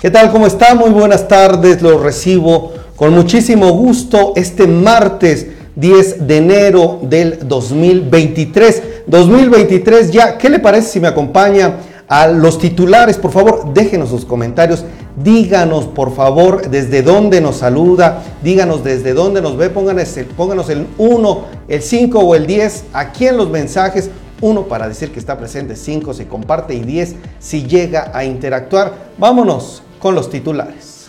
¿Qué 0.00 0.10
tal? 0.10 0.32
¿Cómo 0.32 0.46
está? 0.46 0.74
Muy 0.74 0.88
buenas 0.88 1.28
tardes. 1.28 1.82
Los 1.82 2.00
recibo 2.00 2.72
con 2.96 3.12
muchísimo 3.12 3.70
gusto 3.72 4.32
este 4.34 4.66
martes 4.66 5.48
10 5.76 6.26
de 6.26 6.38
enero 6.38 7.00
del 7.02 7.46
2023. 7.46 8.82
2023 9.06 10.10
ya. 10.10 10.38
¿Qué 10.38 10.48
le 10.48 10.58
parece 10.58 10.88
si 10.88 11.00
me 11.00 11.08
acompaña 11.08 11.80
a 12.08 12.28
los 12.28 12.58
titulares? 12.58 13.18
Por 13.18 13.30
favor, 13.30 13.74
déjenos 13.74 14.08
sus 14.08 14.24
comentarios. 14.24 14.86
Díganos, 15.22 15.84
por 15.84 16.14
favor, 16.14 16.70
desde 16.70 17.02
dónde 17.02 17.42
nos 17.42 17.58
saluda. 17.58 18.22
Díganos 18.42 18.82
desde 18.82 19.12
dónde 19.12 19.42
nos 19.42 19.58
ve. 19.58 19.68
Pónganos 19.68 20.16
el, 20.16 20.24
pónganos 20.24 20.70
el 20.70 20.86
1, 20.96 21.44
el 21.68 21.82
5 21.82 22.18
o 22.20 22.34
el 22.34 22.46
10 22.46 22.84
aquí 22.94 23.26
en 23.26 23.36
los 23.36 23.50
mensajes. 23.50 24.08
Uno 24.40 24.62
para 24.62 24.88
decir 24.88 25.12
que 25.12 25.18
está 25.18 25.36
presente, 25.36 25.76
5 25.76 26.14
si 26.14 26.24
comparte 26.24 26.72
y 26.72 26.80
10 26.80 27.16
si 27.38 27.64
llega 27.66 28.10
a 28.14 28.24
interactuar. 28.24 28.94
Vámonos 29.18 29.82
con 30.00 30.14
los 30.14 30.30
titulares. 30.30 31.08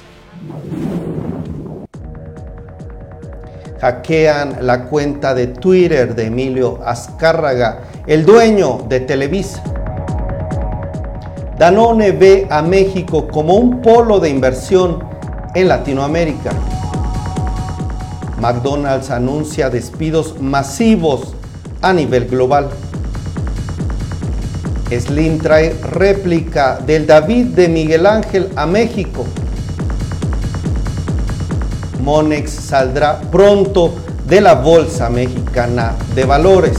Hackean 3.79 4.57
la 4.61 4.83
cuenta 4.85 5.33
de 5.33 5.47
Twitter 5.47 6.13
de 6.13 6.27
Emilio 6.27 6.79
Azcárraga, 6.85 7.79
el 8.05 8.25
dueño 8.25 8.85
de 8.87 8.99
Televisa. 8.99 9.63
Danone 11.57 12.11
ve 12.11 12.47
a 12.49 12.61
México 12.61 13.27
como 13.27 13.55
un 13.55 13.81
polo 13.81 14.19
de 14.19 14.29
inversión 14.29 15.03
en 15.55 15.67
Latinoamérica. 15.67 16.51
McDonald's 18.39 19.09
anuncia 19.09 19.69
despidos 19.69 20.39
masivos 20.39 21.33
a 21.81 21.93
nivel 21.93 22.27
global. 22.27 22.69
Slim 24.99 25.39
trae 25.39 25.73
réplica 25.81 26.77
del 26.85 27.07
David 27.07 27.47
de 27.47 27.69
Miguel 27.69 28.05
Ángel 28.05 28.49
a 28.55 28.65
México. 28.65 29.25
Monex 32.01 32.51
saldrá 32.51 33.21
pronto 33.21 33.93
de 34.27 34.41
la 34.41 34.55
Bolsa 34.55 35.09
Mexicana 35.09 35.95
de 36.13 36.25
Valores. 36.25 36.77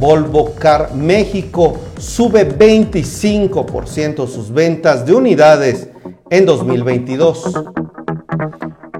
Volvo 0.00 0.54
Car 0.54 0.94
México 0.94 1.78
sube 1.98 2.48
25% 2.48 4.26
sus 4.26 4.52
ventas 4.52 5.06
de 5.06 5.14
unidades 5.14 5.88
en 6.28 6.44
2022. 6.44 7.52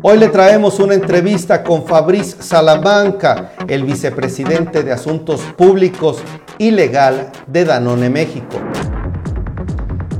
Hoy 0.06 0.18
le 0.18 0.28
traemos 0.28 0.80
una 0.80 0.94
entrevista 0.94 1.64
con 1.64 1.86
Fabriz 1.86 2.36
Salamanca, 2.38 3.52
el 3.66 3.84
vicepresidente 3.84 4.82
de 4.82 4.92
Asuntos 4.92 5.40
Públicos 5.56 6.18
y 6.58 6.70
Legal 6.70 7.30
de 7.46 7.64
Danone 7.64 8.10
México. 8.10 8.56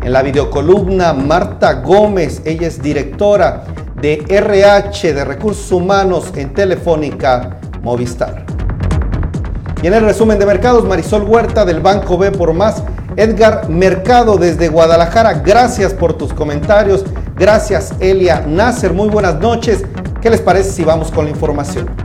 En 0.02 0.12
la 0.12 0.22
videocolumna, 0.22 1.12
Marta 1.14 1.74
Gómez, 1.74 2.42
ella 2.44 2.66
es 2.66 2.82
directora 2.82 3.64
de 4.00 4.24
RH 4.28 5.14
de 5.14 5.24
Recursos 5.24 5.72
Humanos 5.72 6.32
en 6.36 6.52
Telefónica 6.52 7.58
Movistar. 7.82 8.44
Y 9.82 9.86
en 9.86 9.94
el 9.94 10.04
resumen 10.04 10.38
de 10.38 10.46
mercados, 10.46 10.84
Marisol 10.84 11.22
Huerta 11.22 11.64
del 11.64 11.80
Banco 11.80 12.18
B 12.18 12.30
por 12.30 12.52
más, 12.52 12.82
Edgar 13.16 13.68
Mercado 13.68 14.36
desde 14.36 14.68
Guadalajara, 14.68 15.34
gracias 15.34 15.94
por 15.94 16.14
tus 16.14 16.32
comentarios. 16.32 17.04
Gracias, 17.36 17.94
Elia 18.00 18.44
Nasser. 18.46 18.92
Muy 18.92 19.08
buenas 19.08 19.38
noches. 19.40 19.84
¿Qué 20.20 20.30
les 20.30 20.40
parece 20.40 20.70
si 20.70 20.84
vamos 20.84 21.10
con 21.10 21.24
la 21.24 21.30
información? 21.30 22.03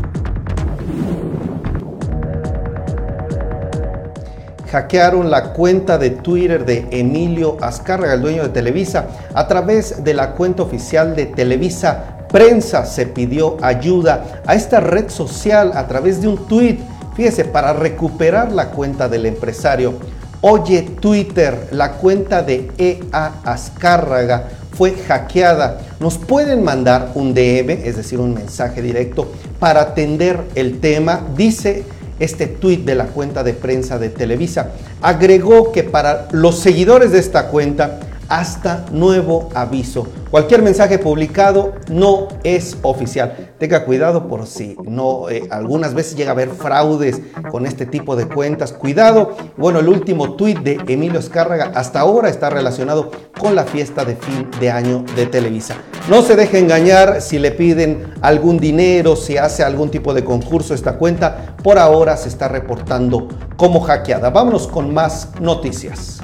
Hackearon 4.71 5.31
la 5.31 5.53
cuenta 5.53 5.97
de 5.97 6.11
Twitter 6.11 6.65
de 6.65 6.87
Emilio 6.91 7.57
Azcárraga, 7.61 8.13
el 8.13 8.21
dueño 8.21 8.43
de 8.43 8.49
Televisa. 8.49 9.07
A 9.33 9.47
través 9.47 10.03
de 10.03 10.13
la 10.13 10.31
cuenta 10.31 10.63
oficial 10.63 11.15
de 11.15 11.25
Televisa 11.25 12.17
Prensa 12.29 12.85
se 12.85 13.07
pidió 13.07 13.57
ayuda 13.61 14.41
a 14.45 14.53
esta 14.53 14.79
red 14.79 15.09
social 15.09 15.71
a 15.73 15.87
través 15.87 16.21
de 16.21 16.27
un 16.27 16.47
tweet. 16.47 16.77
Fíjese, 17.15 17.43
para 17.45 17.73
recuperar 17.73 18.51
la 18.51 18.69
cuenta 18.69 19.09
del 19.09 19.25
empresario. 19.25 19.93
Oye 20.41 20.83
Twitter, 21.01 21.67
la 21.71 21.93
cuenta 21.93 22.43
de 22.43 22.71
EA 22.77 23.33
Azcárraga 23.43 24.43
fue 24.71 24.93
hackeada. 24.93 25.79
Nos 25.99 26.17
pueden 26.17 26.63
mandar 26.63 27.11
un 27.15 27.33
DM, 27.33 27.71
es 27.83 27.97
decir, 27.97 28.19
un 28.19 28.35
mensaje 28.35 28.81
directo, 28.81 29.31
para 29.59 29.81
atender 29.81 30.39
el 30.55 30.79
tema. 30.79 31.21
Dice 31.35 31.83
este 32.19 32.47
tuit 32.47 32.85
de 32.85 32.95
la 32.95 33.05
cuenta 33.05 33.43
de 33.43 33.53
prensa 33.53 33.97
de 33.97 34.09
Televisa. 34.09 34.71
Agregó 35.01 35.71
que 35.71 35.83
para 35.83 36.27
los 36.31 36.59
seguidores 36.59 37.11
de 37.11 37.19
esta 37.19 37.47
cuenta 37.47 37.99
hasta 38.29 38.85
nuevo 38.91 39.49
aviso. 39.55 40.07
Cualquier 40.31 40.61
mensaje 40.61 40.99
publicado 40.99 41.73
no 41.89 42.27
es 42.43 42.77
oficial. 42.83 43.53
Tenga 43.57 43.83
cuidado 43.83 44.27
por 44.27 44.45
si 44.45 44.77
no, 44.83 45.29
eh, 45.29 45.47
algunas 45.49 45.95
veces 45.95 46.15
llega 46.15 46.29
a 46.29 46.33
haber 46.33 46.49
fraudes 46.49 47.19
con 47.51 47.65
este 47.65 47.87
tipo 47.87 48.15
de 48.15 48.27
cuentas. 48.27 48.71
Cuidado. 48.71 49.35
Bueno, 49.57 49.79
el 49.79 49.89
último 49.89 50.35
tuit 50.35 50.59
de 50.59 50.79
Emilio 50.87 51.19
Escárraga 51.19 51.71
hasta 51.73 52.01
ahora 52.01 52.29
está 52.29 52.49
relacionado 52.51 53.11
con 53.39 53.55
la 53.55 53.63
fiesta 53.65 54.05
de 54.05 54.15
fin 54.15 54.47
de 54.59 54.69
año 54.69 55.03
de 55.15 55.25
Televisa. 55.25 55.75
No 56.07 56.21
se 56.21 56.35
deje 56.35 56.59
engañar 56.59 57.21
si 57.21 57.39
le 57.39 57.51
piden 57.51 58.13
algún 58.21 58.59
dinero, 58.59 59.15
si 59.15 59.37
hace 59.37 59.63
algún 59.63 59.89
tipo 59.89 60.13
de 60.13 60.23
concurso 60.23 60.75
esta 60.75 60.97
cuenta. 60.97 61.55
Por 61.63 61.79
ahora 61.79 62.15
se 62.17 62.29
está 62.29 62.47
reportando 62.47 63.27
como 63.57 63.81
hackeada. 63.81 64.29
Vámonos 64.29 64.67
con 64.67 64.93
más 64.93 65.29
noticias. 65.41 66.21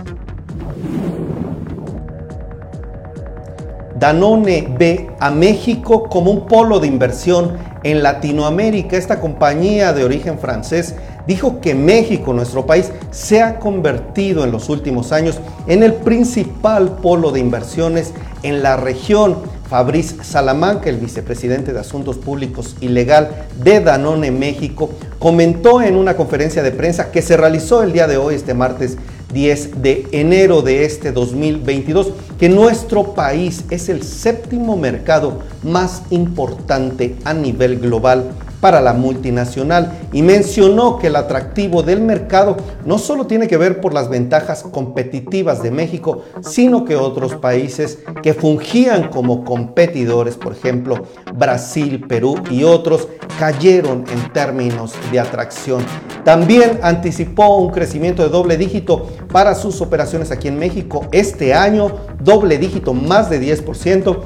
Danone 4.06 4.68
ve 4.78 5.10
a 5.20 5.32
México 5.32 6.04
como 6.04 6.30
un 6.30 6.46
polo 6.46 6.80
de 6.80 6.86
inversión 6.86 7.58
en 7.82 8.04
Latinoamérica. 8.04 8.98
Esta 8.98 9.20
compañía 9.20 9.94
de 9.94 10.04
origen 10.04 10.38
francés 10.38 10.94
dijo 11.26 11.60
que 11.60 11.74
México, 11.74 12.32
nuestro 12.32 12.68
país, 12.68 12.92
se 13.10 13.42
ha 13.42 13.58
convertido 13.58 14.44
en 14.44 14.52
los 14.52 14.70
últimos 14.70 15.12
años 15.12 15.40
en 15.66 15.82
el 15.82 15.96
principal 15.96 16.98
polo 17.02 17.32
de 17.32 17.40
inversiones 17.40 18.14
en 18.44 18.62
la 18.62 18.78
región. 18.78 19.38
Fabriz 19.68 20.16
Salamanca, 20.22 20.88
el 20.88 20.98
vicepresidente 20.98 21.74
de 21.74 21.80
Asuntos 21.80 22.18
Públicos 22.18 22.76
y 22.82 22.90
Legal 22.90 23.48
de 23.64 23.80
Danone 23.80 24.30
México, 24.30 24.92
comentó 25.18 25.82
en 25.82 25.96
una 25.96 26.16
conferencia 26.16 26.62
de 26.62 26.70
prensa 26.70 27.10
que 27.10 27.24
se 27.24 27.38
realizó 27.38 27.82
el 27.82 27.92
día 27.92 28.06
de 28.06 28.18
hoy, 28.18 28.36
este 28.36 28.54
martes 28.54 29.00
10 29.36 29.82
de 29.82 30.08
enero 30.14 30.62
de 30.62 30.86
este 30.86 31.12
2022, 31.12 32.14
que 32.40 32.48
nuestro 32.48 33.14
país 33.14 33.66
es 33.70 33.90
el 33.90 34.02
séptimo 34.02 34.78
mercado 34.78 35.42
más 35.62 36.04
importante 36.10 37.18
a 37.26 37.34
nivel 37.34 37.80
global 37.80 38.32
para 38.60 38.82
la 38.82 38.94
multinacional 38.94 39.92
y 40.12 40.22
mencionó 40.22 40.98
que 40.98 41.08
el 41.08 41.16
atractivo 41.16 41.84
del 41.84 42.02
mercado 42.02 42.58
no 42.86 42.98
solo 42.98 43.28
tiene 43.28 43.48
que 43.48 43.58
ver 43.58 43.82
por 43.82 43.94
las 43.94 44.10
ventajas 44.10 44.64
competitivas 44.64 45.62
de 45.62 45.72
México, 45.72 46.24
sino 46.42 46.86
que 46.86 46.96
otros 46.96 47.36
países 47.36 48.00
que 48.24 48.34
fungían 48.34 49.10
como 49.10 49.44
competidores, 49.44 50.36
por 50.36 50.54
ejemplo 50.54 51.04
Brasil, 51.36 52.06
Perú 52.08 52.36
y 52.50 52.64
otros, 52.64 53.08
cayeron 53.40 54.06
en 54.12 54.32
términos 54.34 54.94
de 55.12 55.20
atracción. 55.20 55.84
También 56.24 56.80
anticipó 56.82 57.58
un 57.58 57.72
crecimiento 57.72 58.24
de 58.24 58.30
doble 58.30 58.58
dígito 58.58 59.08
para 59.32 59.54
sus 59.54 59.82
operaciones 59.82 60.32
aquí 60.32 60.48
en 60.48 60.58
México 60.58 61.08
este 61.12 61.54
año, 61.54 61.92
doble 62.20 62.58
dígito 62.58 62.94
más 62.94 63.30
de 63.30 63.40
10%, 63.40 64.24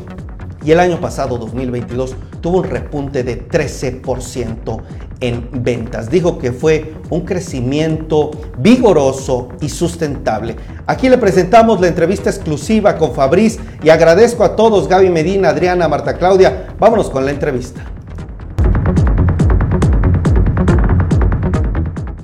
y 0.69 0.72
el 0.72 0.80
año 0.80 1.02
pasado, 1.02 1.40
2022, 1.40 2.16
tuvo 2.41 2.59
un 2.59 2.66
repunte 2.66 3.24
de 3.24 3.47
13% 3.47 4.80
en 5.19 5.50
ventas. 5.52 6.12
Dijo 6.12 6.38
que 6.38 6.52
fue 6.52 6.94
un 7.09 7.22
crecimiento 7.22 8.30
vigoroso 8.59 9.50
y 9.62 9.69
sustentable. 9.69 10.57
Aquí 10.85 11.09
le 11.09 11.18
presentamos 11.18 11.81
la 11.81 11.88
entrevista 11.88 12.30
exclusiva 12.30 13.00
con 13.00 13.16
Fabriz 13.16 13.60
y 13.81 13.89
agradezco 13.89 14.44
a 14.44 14.56
todos, 14.56 14.88
Gaby 14.88 15.10
Medina, 15.10 15.50
Adriana, 15.50 15.88
Marta 15.88 16.19
Claudia. 16.19 16.68
Vámonos 16.77 17.10
con 17.10 17.25
la 17.25 17.31
entrevista. 17.31 17.81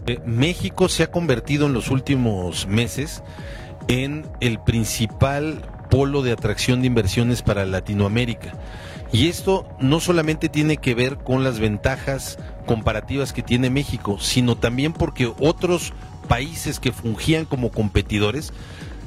Eh, 0.06 0.20
México 0.24 0.88
se 0.88 1.02
ha 1.02 1.08
convertido 1.10 1.66
en 1.66 1.74
los 1.74 1.90
últimos 1.90 2.68
meses 2.68 3.24
en 3.88 4.28
el 4.40 4.60
principal 4.60 5.64
polo 5.90 6.22
de 6.22 6.32
atracción 6.32 6.82
de 6.82 6.88
inversiones 6.88 7.42
para 7.42 7.66
Latinoamérica. 7.66 8.54
Y 9.12 9.28
esto 9.28 9.68
no 9.80 10.00
solamente 10.00 10.50
tiene 10.50 10.78
que 10.78 10.96
ver 10.96 11.18
con 11.18 11.44
las 11.44 11.60
ventajas 11.60 12.38
comparativas 12.66 13.34
que 13.34 13.44
tiene 13.44 13.70
México, 13.70 14.18
sino 14.20 14.58
también 14.58 14.94
porque 14.94 15.32
otros 15.40 15.94
países 16.28 16.80
que 16.80 16.92
fungían 16.92 17.46
como 17.46 17.72
competidores 17.72 18.52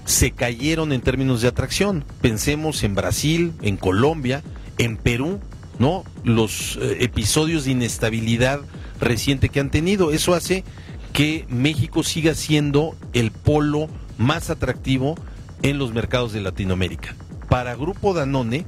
se 0.04 0.30
cayeron 0.30 0.92
en 0.92 1.02
términos 1.02 1.42
de 1.42 1.48
atracción. 1.48 2.04
Pensemos 2.22 2.82
en 2.82 2.94
Brasil, 2.94 3.52
en 3.60 3.76
Colombia, 3.76 4.42
en 4.78 4.96
Perú, 4.96 5.40
¿no? 5.78 6.04
Los 6.24 6.78
eh, 6.80 6.98
episodios 7.00 7.64
de 7.64 7.72
inestabilidad 7.72 8.60
reciente 9.00 9.50
que 9.50 9.60
han 9.60 9.70
tenido. 9.70 10.10
Eso 10.10 10.32
hace 10.32 10.64
que 11.12 11.44
México 11.48 12.02
siga 12.02 12.34
siendo 12.34 12.96
el 13.12 13.30
polo 13.30 13.88
más 14.16 14.50
atractivo 14.50 15.16
en 15.62 15.78
los 15.78 15.92
mercados 15.92 16.32
de 16.32 16.40
Latinoamérica. 16.40 17.14
Para 17.48 17.74
Grupo 17.74 18.14
Danone, 18.14 18.64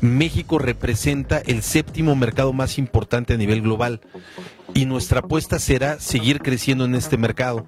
México 0.00 0.58
representa 0.58 1.38
el 1.38 1.62
séptimo 1.62 2.16
mercado 2.16 2.52
más 2.52 2.78
importante 2.78 3.34
a 3.34 3.36
nivel 3.36 3.62
global 3.62 4.00
y 4.74 4.86
nuestra 4.86 5.20
apuesta 5.20 5.58
será 5.58 5.98
seguir 6.00 6.40
creciendo 6.40 6.84
en 6.84 6.94
este 6.94 7.16
mercado. 7.16 7.66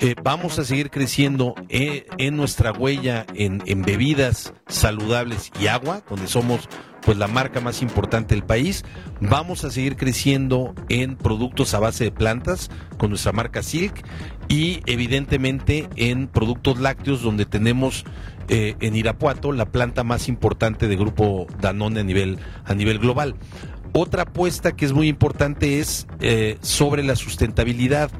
Eh, 0.00 0.14
vamos 0.22 0.58
a 0.58 0.64
seguir 0.64 0.90
creciendo 0.90 1.54
eh, 1.68 2.06
en, 2.18 2.36
nuestra 2.36 2.72
huella 2.72 3.26
en, 3.34 3.62
en, 3.66 3.82
bebidas 3.82 4.52
saludables 4.68 5.50
y 5.60 5.66
agua, 5.66 6.02
donde 6.08 6.28
somos 6.28 6.68
pues 7.04 7.18
la 7.18 7.28
marca 7.28 7.60
más 7.60 7.82
importante 7.82 8.34
del 8.34 8.44
país. 8.44 8.84
Vamos 9.20 9.64
a 9.64 9.70
seguir 9.70 9.96
creciendo 9.96 10.74
en 10.88 11.16
productos 11.16 11.74
a 11.74 11.80
base 11.80 12.04
de 12.04 12.10
plantas 12.10 12.70
con 12.98 13.10
nuestra 13.10 13.32
marca 13.32 13.62
Silk 13.62 14.04
y 14.48 14.80
evidentemente 14.86 15.88
en 15.96 16.28
productos 16.28 16.80
lácteos 16.80 17.22
donde 17.22 17.44
tenemos 17.44 18.04
eh, 18.48 18.76
en 18.80 18.96
Irapuato 18.96 19.52
la 19.52 19.66
planta 19.66 20.04
más 20.04 20.28
importante 20.28 20.88
de 20.88 20.96
grupo 20.96 21.46
Danone 21.60 22.00
a 22.00 22.04
nivel, 22.04 22.38
a 22.64 22.74
nivel 22.74 22.98
global. 22.98 23.36
Otra 23.92 24.22
apuesta 24.22 24.72
que 24.72 24.84
es 24.84 24.92
muy 24.92 25.08
importante 25.08 25.78
es 25.78 26.06
eh, 26.20 26.58
sobre 26.60 27.04
la 27.04 27.16
sustentabilidad, 27.16 28.10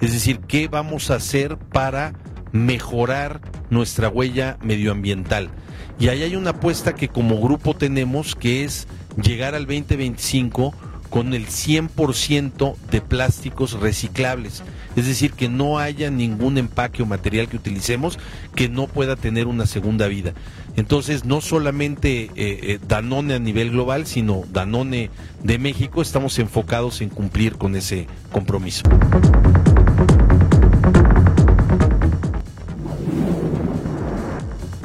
es 0.00 0.12
decir, 0.12 0.40
qué 0.40 0.68
vamos 0.68 1.10
a 1.10 1.16
hacer 1.16 1.58
para 1.58 2.14
mejorar 2.52 3.40
nuestra 3.68 4.08
huella 4.08 4.56
medioambiental. 4.62 5.50
Y 5.98 6.08
ahí 6.08 6.22
hay 6.22 6.36
una 6.36 6.50
apuesta 6.50 6.94
que 6.94 7.08
como 7.08 7.40
grupo 7.40 7.74
tenemos 7.74 8.34
que 8.36 8.64
es 8.64 8.86
llegar 9.20 9.54
al 9.54 9.66
2025 9.66 10.72
con 11.10 11.34
el 11.34 11.46
100% 11.46 12.76
de 12.90 13.00
plásticos 13.00 13.72
reciclables. 13.72 14.62
Es 14.96 15.06
decir, 15.06 15.32
que 15.32 15.48
no 15.48 15.78
haya 15.78 16.10
ningún 16.10 16.58
empaque 16.58 17.02
o 17.02 17.06
material 17.06 17.48
que 17.48 17.56
utilicemos 17.56 18.18
que 18.54 18.68
no 18.68 18.86
pueda 18.86 19.16
tener 19.16 19.46
una 19.46 19.66
segunda 19.66 20.06
vida. 20.06 20.34
Entonces, 20.76 21.24
no 21.24 21.40
solamente 21.40 22.24
eh, 22.24 22.30
eh, 22.36 22.78
Danone 22.86 23.34
a 23.34 23.38
nivel 23.38 23.70
global, 23.70 24.06
sino 24.06 24.44
Danone 24.52 25.10
de 25.42 25.58
México, 25.58 26.02
estamos 26.02 26.38
enfocados 26.38 27.00
en 27.00 27.08
cumplir 27.08 27.56
con 27.56 27.74
ese 27.74 28.06
compromiso. 28.30 28.84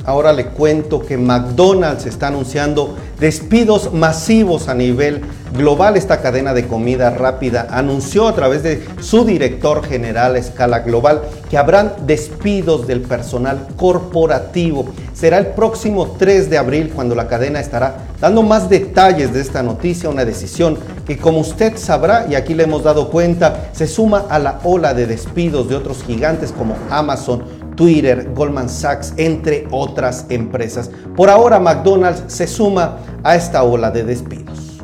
Ahora 0.05 0.33
le 0.33 0.47
cuento 0.47 0.99
que 1.05 1.17
McDonald's 1.17 2.05
está 2.05 2.27
anunciando 2.27 2.95
despidos 3.19 3.93
masivos 3.93 4.67
a 4.67 4.73
nivel 4.73 5.21
global. 5.53 5.95
Esta 5.95 6.21
cadena 6.21 6.53
de 6.53 6.67
comida 6.67 7.09
rápida 7.09 7.67
anunció 7.69 8.27
a 8.27 8.35
través 8.35 8.63
de 8.63 8.85
su 8.99 9.23
director 9.23 9.85
general 9.85 10.35
a 10.35 10.39
escala 10.39 10.79
global 10.79 11.21
que 11.49 11.57
habrán 11.57 11.93
despidos 12.05 12.85
del 12.85 13.01
personal 13.01 13.67
corporativo. 13.77 14.87
Será 15.13 15.37
el 15.37 15.47
próximo 15.47 16.15
3 16.19 16.49
de 16.49 16.57
abril 16.57 16.91
cuando 16.93 17.15
la 17.15 17.29
cadena 17.29 17.61
estará 17.61 18.07
dando 18.19 18.43
más 18.43 18.69
detalles 18.69 19.33
de 19.33 19.39
esta 19.39 19.63
noticia, 19.63 20.09
una 20.09 20.25
decisión 20.25 20.77
que 21.05 21.17
como 21.17 21.39
usted 21.39 21.77
sabrá 21.77 22.25
y 22.29 22.35
aquí 22.35 22.53
le 22.53 22.63
hemos 22.63 22.83
dado 22.83 23.09
cuenta, 23.09 23.69
se 23.73 23.87
suma 23.87 24.25
a 24.29 24.39
la 24.39 24.59
ola 24.63 24.93
de 24.93 25.05
despidos 25.05 25.69
de 25.69 25.75
otros 25.75 26.03
gigantes 26.03 26.51
como 26.51 26.75
Amazon, 26.89 27.43
Twitter, 27.75 28.31
Goldman 28.33 28.69
Sachs, 28.69 29.13
entre 29.17 29.67
otras 29.71 30.25
empresas. 30.29 30.89
Por 31.15 31.29
ahora 31.29 31.59
McDonald's 31.59 32.23
se 32.27 32.47
suma 32.47 32.97
a 33.23 33.35
esta 33.35 33.63
ola 33.63 33.91
de 33.91 34.03
despidos. 34.03 34.79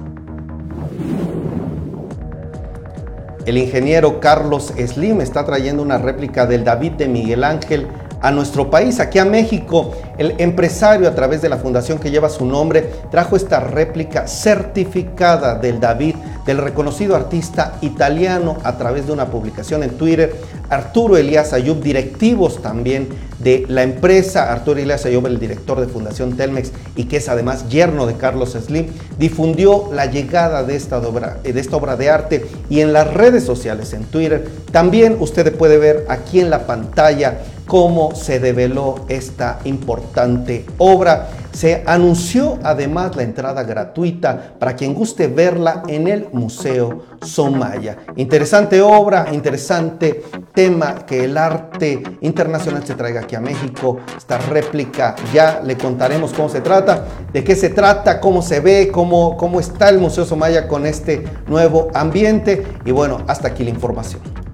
El 3.45 3.57
ingeniero 3.57 4.19
Carlos 4.19 4.73
Slim 4.77 5.21
está 5.21 5.43
trayendo 5.43 5.81
una 5.81 5.97
réplica 5.97 6.45
del 6.45 6.63
David 6.63 6.93
de 6.93 7.07
Miguel 7.07 7.43
Ángel 7.43 7.87
a 8.21 8.31
nuestro 8.31 8.69
país, 8.69 8.99
aquí 8.99 9.19
a 9.19 9.25
México. 9.25 9.93
El 10.17 10.35
empresario 10.37 11.07
a 11.07 11.15
través 11.15 11.41
de 11.41 11.49
la 11.49 11.57
fundación 11.57 11.99
que 11.99 12.11
lleva 12.11 12.29
su 12.29 12.45
nombre 12.45 12.89
trajo 13.11 13.35
esta 13.35 13.59
réplica 13.59 14.27
certificada 14.27 15.55
del 15.55 15.79
David 15.79 16.15
del 16.45 16.57
reconocido 16.57 17.15
artista 17.15 17.77
italiano 17.81 18.57
a 18.63 18.77
través 18.77 19.05
de 19.05 19.13
una 19.13 19.27
publicación 19.27 19.83
en 19.83 19.91
Twitter. 19.91 20.35
Arturo 20.69 21.17
Elías 21.17 21.53
Ayub, 21.53 21.81
directivos 21.81 22.61
también 22.61 23.09
de 23.39 23.65
la 23.69 23.83
empresa, 23.83 24.51
Arturo 24.51 24.79
Elías 24.79 25.05
Ayub, 25.05 25.25
el 25.25 25.39
director 25.39 25.79
de 25.79 25.87
Fundación 25.87 26.35
Telmex 26.35 26.71
y 26.95 27.05
que 27.05 27.17
es 27.17 27.29
además 27.29 27.69
yerno 27.69 28.05
de 28.05 28.15
Carlos 28.15 28.51
Slim, 28.51 28.87
difundió 29.17 29.89
la 29.93 30.07
llegada 30.07 30.63
de 30.63 30.75
esta 30.75 30.97
obra, 30.97 31.37
de 31.43 31.59
esta 31.59 31.77
obra 31.77 31.95
de 31.95 32.09
arte 32.09 32.45
y 32.69 32.81
en 32.81 32.93
las 32.93 33.11
redes 33.13 33.43
sociales, 33.43 33.93
en 33.93 34.03
Twitter. 34.03 34.47
También 34.71 35.17
usted 35.19 35.55
puede 35.55 35.77
ver 35.77 36.05
aquí 36.09 36.39
en 36.39 36.49
la 36.49 36.67
pantalla 36.67 37.39
cómo 37.69 38.15
se 38.15 38.39
develó 38.39 39.05
esta 39.09 39.59
importante 39.63 40.65
obra. 40.79 41.29
Se 41.51 41.83
anunció 41.85 42.57
además 42.63 43.15
la 43.15 43.21
entrada 43.23 43.63
gratuita 43.63 44.55
para 44.57 44.75
quien 44.75 44.95
guste 44.95 45.27
verla 45.27 45.83
en 45.87 46.07
el 46.07 46.27
Museo 46.31 47.03
Somaya. 47.21 47.97
Interesante 48.15 48.81
obra, 48.81 49.27
interesante 49.31 50.23
tema 50.53 51.05
que 51.05 51.25
el 51.25 51.37
arte 51.37 52.01
internacional 52.21 52.85
se 52.85 52.95
traiga 52.95 53.21
aquí 53.21 53.35
a 53.35 53.39
México. 53.39 53.99
Esta 54.17 54.39
réplica 54.39 55.15
ya 55.31 55.61
le 55.63 55.77
contaremos 55.77 56.33
cómo 56.33 56.49
se 56.49 56.61
trata, 56.61 57.05
de 57.31 57.43
qué 57.43 57.55
se 57.55 57.69
trata, 57.69 58.19
cómo 58.19 58.41
se 58.41 58.61
ve, 58.61 58.89
cómo, 58.91 59.37
cómo 59.37 59.59
está 59.59 59.89
el 59.89 59.99
Museo 59.99 60.25
Somaya 60.25 60.67
con 60.67 60.87
este 60.87 61.23
nuevo 61.47 61.89
ambiente. 61.93 62.65
Y 62.83 62.91
bueno, 62.91 63.19
hasta 63.27 63.49
aquí 63.49 63.63
la 63.63 63.69
información. 63.69 64.48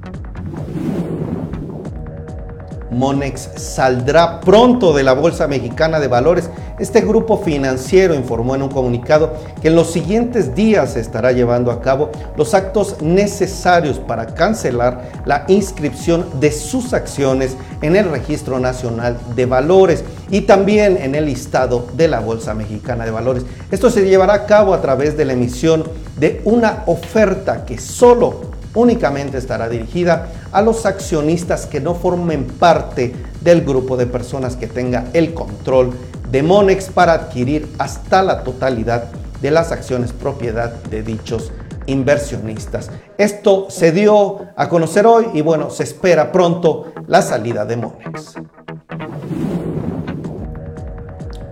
Monex 2.96 3.50
saldrá 3.58 4.40
pronto 4.40 4.94
de 4.94 5.04
la 5.04 5.14
Bolsa 5.14 5.48
Mexicana 5.48 6.00
de 6.00 6.08
Valores. 6.08 6.50
Este 6.80 7.02
grupo 7.02 7.38
financiero 7.38 8.16
informó 8.16 8.56
en 8.56 8.64
un 8.64 8.70
comunicado 8.70 9.34
que 9.62 9.68
en 9.68 9.76
los 9.76 9.92
siguientes 9.92 10.56
días 10.56 10.94
se 10.94 11.02
estará 11.02 11.32
llevando 11.34 11.72
a 11.72 11.82
cabo 11.82 12.10
los 12.38 12.54
actos 12.54 13.02
necesarios 13.02 14.00
para 14.00 14.28
cancelar 14.28 15.12
la 15.26 15.44
inscripción 15.48 16.26
de 16.40 16.52
sus 16.52 16.94
acciones 16.94 17.58
en 17.82 17.96
el 17.96 18.10
Registro 18.10 18.60
Nacional 18.60 19.18
de 19.36 19.46
Valores 19.46 20.04
y 20.30 20.42
también 20.42 20.98
en 20.98 21.16
el 21.16 21.26
listado 21.26 21.88
de 21.94 22.08
la 22.08 22.20
Bolsa 22.20 22.54
Mexicana 22.54 23.06
de 23.06 23.12
Valores. 23.12 23.46
Esto 23.72 23.90
se 23.90 24.08
llevará 24.08 24.34
a 24.34 24.46
cabo 24.46 24.74
a 24.74 24.82
través 24.82 25.18
de 25.18 25.26
la 25.26 25.34
emisión 25.34 25.84
de 26.18 26.42
una 26.46 26.84
oferta 26.86 27.66
que 27.66 27.78
solo 27.78 28.55
únicamente 28.76 29.38
estará 29.38 29.68
dirigida 29.70 30.32
a 30.52 30.62
los 30.62 30.86
accionistas 30.86 31.66
que 31.66 31.82
no 31.82 31.96
formen 31.96 32.46
parte 32.46 33.16
del 33.42 33.62
grupo 33.62 33.98
de 33.98 34.06
personas 34.06 34.56
que 34.56 34.68
tenga 34.68 35.06
el 35.14 35.34
control 35.34 35.92
de 36.30 36.44
Monex 36.44 36.90
para 36.90 37.14
adquirir 37.14 37.68
hasta 37.80 38.22
la 38.22 38.44
totalidad 38.44 39.06
de 39.42 39.52
las 39.52 39.72
acciones 39.72 40.12
propiedad 40.12 40.72
de 40.84 41.02
dichos 41.04 41.52
inversionistas. 41.88 42.90
Esto 43.18 43.68
se 43.70 43.92
dio 43.92 44.48
a 44.56 44.70
conocer 44.70 45.06
hoy 45.06 45.28
y 45.34 45.42
bueno, 45.42 45.70
se 45.70 45.84
espera 45.84 46.32
pronto 46.32 46.94
la 47.08 47.22
salida 47.22 47.66
de 47.66 47.78
Monex. 47.78 48.36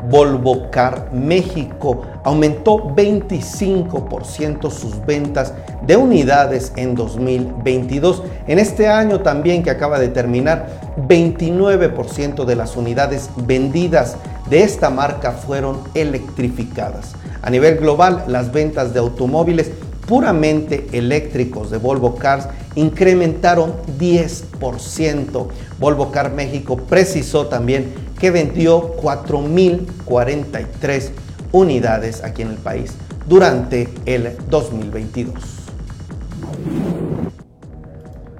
Volvo 0.10 0.69
Car 0.69 1.10
México 1.13 2.01
aumentó 2.24 2.93
25% 2.95 4.69
sus 4.72 5.05
ventas 5.05 5.53
de 5.86 5.98
unidades 5.98 6.74
en 6.75 6.95
2022. 6.95 8.24
En 8.48 8.60
este 8.60 8.88
año 8.88 9.22
también 9.22 9.63
que 9.63 9.69
acaba 9.69 10.00
de 10.00 10.10
terminar, 10.10 10.95
29% 11.07 12.45
de 12.45 12.55
las 12.55 12.75
unidades 12.75 13.29
vendidas 13.48 14.17
de 14.50 14.63
esta 14.63 14.89
marca 14.89 15.31
fueron 15.31 15.79
electrificadas. 15.93 17.13
A 17.41 17.50
nivel 17.50 17.77
global, 17.77 18.25
las 18.27 18.51
ventas 18.51 18.93
de 18.93 19.00
automóviles 19.00 19.72
puramente 20.07 20.88
eléctricos 20.91 21.72
de 21.72 21.77
Volvo 21.77 22.15
Cars 22.15 22.48
incrementaron 22.75 23.74
10%. 24.00 25.48
Volvo 25.79 26.12
Car 26.12 26.31
México 26.33 26.77
precisó 26.77 27.48
también 27.48 27.93
que 28.24 28.32
vendió 28.32 28.96
4.043 29.01 31.10
unidades 31.51 32.24
aquí 32.24 32.44
en 32.44 32.51
el 32.51 32.58
país 32.58 32.94
durante 33.27 33.89
el 34.06 34.38
2022. 34.50 35.36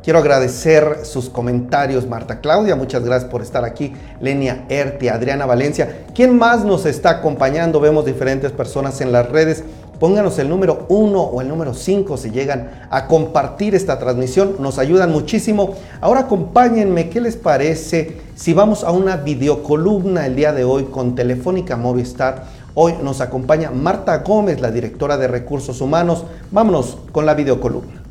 Quiero 0.02 0.20
agradecer 0.20 1.00
sus 1.04 1.30
comentarios, 1.30 2.08
Marta 2.08 2.40
Claudia, 2.40 2.78
muchas 2.78 3.04
gracias 3.04 3.30
por 3.30 3.42
estar 3.42 3.66
aquí, 3.66 3.94
Lenia 4.22 4.64
Erti, 4.70 5.10
Adriana 5.10 5.46
Valencia. 5.46 6.06
¿Quién 6.16 6.38
más 6.38 6.64
nos 6.64 6.86
está 6.86 7.10
acompañando? 7.10 7.82
Vemos 7.82 8.06
diferentes 8.06 8.54
personas 8.54 9.02
en 9.02 9.12
las 9.12 9.28
redes. 9.28 9.66
Pónganos 10.04 10.38
el 10.38 10.50
número 10.50 10.86
1 10.90 11.18
o 11.18 11.40
el 11.40 11.48
número 11.48 11.74
5 11.74 12.18
si 12.18 12.30
llegan 12.30 12.88
a 12.90 13.08
compartir 13.08 13.74
esta 13.74 14.00
transmisión. 14.00 14.58
Nos 14.60 14.78
ayudan 14.78 15.14
muchísimo. 15.14 15.76
Ahora 16.02 16.20
acompáñenme, 16.20 17.08
¿qué 17.08 17.22
les 17.22 17.38
parece 17.38 18.18
si 18.36 18.54
vamos 18.54 18.84
a 18.84 18.92
una 18.92 19.16
videocolumna 19.16 20.26
el 20.26 20.36
día 20.36 20.52
de 20.52 20.66
hoy 20.66 20.88
con 20.92 21.16
Telefónica 21.16 21.78
Movistar? 21.78 22.44
Hoy 22.74 22.96
nos 23.02 23.22
acompaña 23.22 23.72
Marta 23.72 24.18
Gómez, 24.18 24.60
la 24.60 24.72
directora 24.72 25.16
de 25.16 25.30
Recursos 25.30 25.80
Humanos. 25.80 26.26
Vámonos 26.52 26.98
con 27.14 27.26
la 27.26 27.34
videocolumna. 27.34 28.04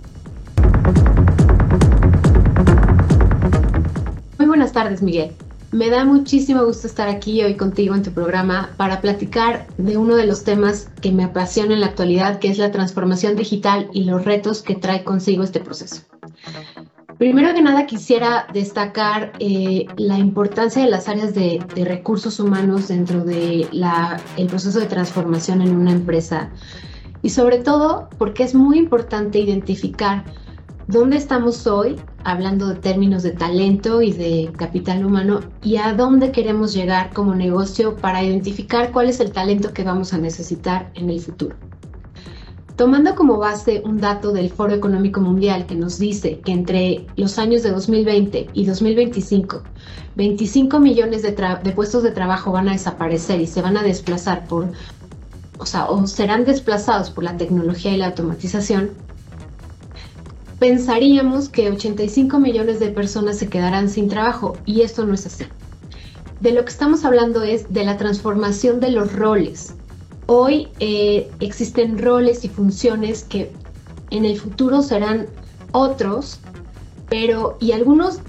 Muy 4.38 4.46
buenas 4.46 4.72
tardes, 4.72 5.02
Miguel. 5.02 5.32
Me 5.72 5.88
da 5.88 6.04
muchísimo 6.04 6.66
gusto 6.66 6.86
estar 6.86 7.08
aquí 7.08 7.42
hoy 7.42 7.56
contigo 7.56 7.94
en 7.94 8.02
tu 8.02 8.12
programa 8.12 8.74
para 8.76 9.00
platicar 9.00 9.66
de 9.78 9.96
uno 9.96 10.16
de 10.16 10.26
los 10.26 10.44
temas 10.44 10.90
que 11.00 11.10
me 11.12 11.24
apasiona 11.24 11.72
en 11.72 11.80
la 11.80 11.86
actualidad, 11.86 12.40
que 12.40 12.48
es 12.48 12.58
la 12.58 12.70
transformación 12.70 13.36
digital 13.36 13.88
y 13.90 14.04
los 14.04 14.22
retos 14.22 14.60
que 14.60 14.74
trae 14.74 15.02
consigo 15.02 15.42
este 15.42 15.60
proceso. 15.60 16.02
Primero 17.16 17.54
que 17.54 17.62
nada 17.62 17.86
quisiera 17.86 18.46
destacar 18.52 19.32
eh, 19.38 19.86
la 19.96 20.18
importancia 20.18 20.82
de 20.82 20.90
las 20.90 21.08
áreas 21.08 21.34
de, 21.34 21.64
recursos 21.74 22.38
humanos 22.38 22.88
dentro 22.88 23.24
del 23.24 23.70
el 24.36 24.46
proceso 24.48 24.78
de 24.78 24.86
transformación 24.86 25.62
en 25.62 25.74
una 25.74 25.92
empresa 25.92 26.50
y 27.22 27.30
sobre 27.30 27.58
todo 27.58 28.10
porque 28.18 28.42
es 28.42 28.54
muy 28.54 28.76
importante 28.76 29.38
identificar 29.38 30.24
dónde 30.88 31.16
estamos 31.16 31.66
hoy, 31.66 31.96
hablando 32.24 32.68
de 32.68 32.76
términos 32.76 33.22
de 33.22 33.32
talento 33.32 34.02
y 34.02 34.12
de 34.12 34.52
capital 34.56 35.04
humano, 35.04 35.40
y 35.62 35.76
a 35.76 35.94
dónde 35.94 36.32
queremos 36.32 36.74
llegar 36.74 37.12
como 37.12 37.34
negocio 37.34 37.96
para 37.96 38.22
identificar 38.22 38.92
cuál 38.92 39.08
es 39.08 39.20
el 39.20 39.32
talento 39.32 39.72
que 39.72 39.84
vamos 39.84 40.12
a 40.12 40.18
necesitar 40.18 40.90
en 40.94 41.10
el 41.10 41.20
futuro. 41.20 41.56
Tomando 42.76 43.14
como 43.14 43.38
base 43.38 43.82
un 43.84 44.00
dato 44.00 44.32
del 44.32 44.50
Foro 44.50 44.72
Económico 44.72 45.20
Mundial 45.20 45.66
que 45.66 45.74
nos 45.74 45.98
dice 45.98 46.40
que 46.40 46.52
entre 46.52 47.06
los 47.16 47.38
años 47.38 47.62
de 47.62 47.70
2020 47.70 48.48
y 48.54 48.64
2025, 48.64 49.62
25 50.16 50.80
millones 50.80 51.22
de, 51.22 51.32
puestos 51.74 52.02
de 52.02 52.10
trabajo 52.10 52.50
van 52.50 52.68
a 52.68 52.72
desaparecer 52.72 53.40
y 53.40 53.46
se 53.46 53.60
van 53.60 53.76
a 53.76 53.82
desplazar 53.82 54.46
por, 54.46 54.72
o 55.58 55.66
sea, 55.66 55.86
o 55.90 56.06
serán 56.06 56.44
desplazados 56.44 57.10
por 57.10 57.24
la 57.24 57.36
tecnología 57.36 57.92
y 57.92 57.98
la 57.98 58.06
automatización, 58.06 58.90
pensaríamos 60.62 61.48
que 61.48 61.68
85 61.68 62.38
millones 62.38 62.78
de 62.78 62.90
personas 62.90 63.36
se 63.36 63.48
quedarán 63.48 63.90
sin 63.90 64.06
trabajo 64.06 64.56
y 64.64 64.82
esto 64.82 65.04
no 65.04 65.14
es 65.14 65.26
así. 65.26 65.46
De 66.38 66.52
lo 66.52 66.64
que 66.64 66.70
estamos 66.70 67.04
hablando 67.04 67.42
es 67.42 67.72
de 67.72 67.84
la 67.84 67.96
transformación 67.96 68.78
de 68.78 68.92
los 68.92 69.12
roles. 69.12 69.74
Hoy 70.26 70.68
eh, 70.78 71.28
existen 71.40 71.98
roles 71.98 72.44
y 72.44 72.48
funciones 72.48 73.24
que 73.24 73.50
en 74.10 74.24
el 74.24 74.38
futuro 74.38 74.82
serán 74.82 75.26
otros, 75.72 76.38
pero 77.08 77.56
y 77.58 77.72
algunos 77.72 78.20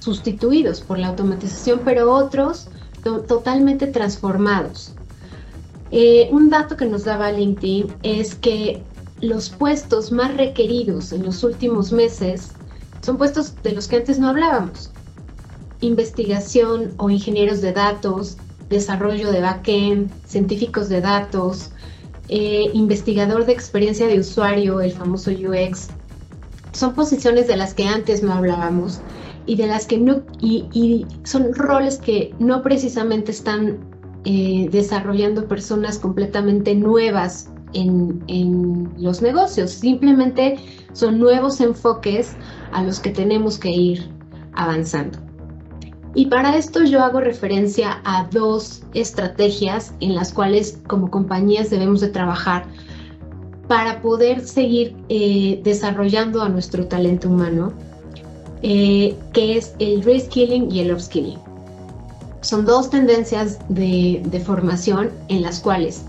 sustituidos 0.00 0.80
por 0.80 0.98
la 0.98 1.08
automatización, 1.08 1.82
pero 1.84 2.10
otros 2.14 2.68
totalmente 3.02 3.86
transformados. 3.88 4.94
Eh, 5.90 6.30
un 6.32 6.48
dato 6.48 6.78
que 6.78 6.86
nos 6.86 7.04
daba 7.04 7.30
LinkedIn 7.30 7.92
es 8.02 8.34
que 8.34 8.82
los 9.20 9.50
puestos 9.50 10.12
más 10.12 10.36
requeridos 10.36 11.12
en 11.12 11.24
los 11.24 11.42
últimos 11.42 11.92
meses 11.92 12.52
son 13.02 13.16
puestos 13.16 13.54
de 13.62 13.72
los 13.72 13.88
que 13.88 13.96
antes 13.96 14.18
no 14.18 14.28
hablábamos. 14.28 14.90
Investigación 15.80 16.92
o 16.98 17.10
ingenieros 17.10 17.60
de 17.60 17.72
datos, 17.72 18.36
desarrollo 18.68 19.30
de 19.32 19.40
backend, 19.40 20.10
científicos 20.26 20.88
de 20.88 21.00
datos, 21.00 21.70
eh, 22.28 22.70
investigador 22.74 23.46
de 23.46 23.52
experiencia 23.52 24.06
de 24.06 24.20
usuario, 24.20 24.80
el 24.80 24.92
famoso 24.92 25.30
UX. 25.30 25.88
Son 26.72 26.94
posiciones 26.94 27.48
de 27.48 27.56
las 27.56 27.74
que 27.74 27.84
antes 27.84 28.22
no 28.22 28.32
hablábamos 28.32 29.00
y 29.46 29.56
de 29.56 29.66
las 29.66 29.86
que 29.86 29.98
no, 29.98 30.22
y, 30.40 31.06
son 31.24 31.54
roles 31.54 31.96
que 31.96 32.34
no 32.38 32.62
precisamente 32.62 33.30
están 33.30 33.78
eh, 34.24 34.68
desarrollando 34.70 35.48
personas 35.48 35.98
completamente 35.98 36.74
nuevas 36.74 37.47
en, 37.72 38.92
los 38.98 39.22
negocios, 39.22 39.70
simplemente 39.70 40.56
son 40.92 41.18
nuevos 41.18 41.60
enfoques 41.60 42.34
a 42.72 42.82
los 42.82 43.00
que 43.00 43.10
tenemos 43.10 43.58
que 43.58 43.70
ir 43.70 44.10
avanzando. 44.54 45.18
Y 46.14 46.26
para 46.26 46.56
esto 46.56 46.82
yo 46.84 47.02
hago 47.02 47.20
referencia 47.20 48.00
a 48.04 48.28
dos 48.32 48.82
estrategias 48.94 49.94
en 50.00 50.14
las 50.14 50.32
cuales 50.32 50.80
como 50.86 51.10
compañías 51.10 51.70
debemos 51.70 52.00
de 52.00 52.08
trabajar 52.08 52.64
para 53.68 54.00
poder 54.00 54.40
seguir 54.40 54.96
eh, 55.10 55.60
desarrollando 55.62 56.42
a 56.42 56.48
nuestro 56.48 56.86
talento 56.86 57.28
humano, 57.28 57.72
eh, 58.62 59.14
que 59.32 59.58
es 59.58 59.74
el 59.78 60.02
reskilling 60.02 60.72
y 60.72 60.80
el 60.80 60.92
upskilling. 60.92 61.38
Son 62.40 62.64
dos 62.64 62.88
tendencias 62.88 63.58
de, 63.68 64.22
de 64.24 64.40
formación 64.40 65.10
en 65.28 65.42
las 65.42 65.60
cuales 65.60 66.04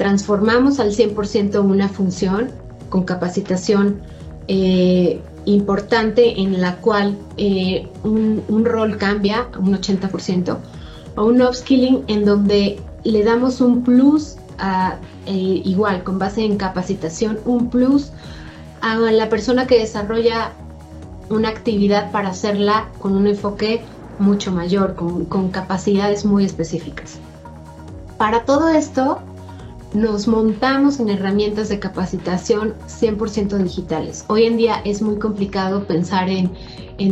transformamos 0.00 0.80
al 0.80 0.92
100% 0.92 1.62
una 1.62 1.86
función 1.90 2.50
con 2.88 3.04
capacitación 3.04 4.00
eh, 4.48 5.20
importante 5.44 6.40
en 6.40 6.58
la 6.58 6.76
cual 6.76 7.18
eh, 7.36 7.86
un, 8.02 8.64
rol 8.64 8.96
cambia 8.96 9.48
un 9.58 9.78
80% 9.78 10.56
o 11.16 11.24
un 11.26 11.42
upskilling 11.42 12.04
en 12.06 12.24
donde 12.24 12.80
le 13.04 13.24
damos 13.24 13.60
un 13.60 13.84
plus 13.84 14.36
eh, 15.26 15.60
igual 15.66 16.02
con 16.02 16.18
base 16.18 16.46
en 16.46 16.56
capacitación, 16.56 17.38
un 17.44 17.68
plus 17.68 18.10
a 18.80 18.96
la 18.96 19.28
persona 19.28 19.66
que 19.66 19.80
desarrolla 19.80 20.52
una 21.28 21.50
actividad 21.50 22.10
para 22.10 22.30
hacerla 22.30 22.88
con 23.00 23.14
un 23.14 23.26
enfoque 23.26 23.82
mucho 24.18 24.50
mayor, 24.50 24.94
con 24.94 25.50
capacidades 25.50 26.24
muy 26.24 26.46
específicas. 26.46 27.18
Para 28.16 28.44
todo 28.44 28.68
esto, 28.68 29.20
nos 29.94 30.28
montamos 30.28 31.00
en 31.00 31.08
herramientas 31.08 31.68
de 31.68 31.78
capacitación 31.78 32.74
100% 32.86 33.58
digitales. 33.58 34.24
Hoy 34.28 34.44
en 34.44 34.56
día 34.56 34.80
es 34.84 35.02
muy 35.02 35.18
complicado 35.18 35.84
pensar 35.84 36.28
en, 36.28 36.50